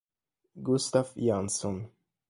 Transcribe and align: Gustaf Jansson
Gustaf 0.55 1.13
Jansson 1.13 1.85